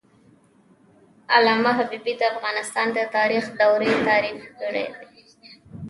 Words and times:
علامه 1.35 1.69
حبيبي 1.77 2.13
د 2.17 2.21
افغانستان 2.33 2.87
د 2.93 2.99
تاریخ 3.15 3.45
دورې 3.59 3.91
تعریف 4.07 4.41
کړې 4.59 4.85
دي. 4.95 5.05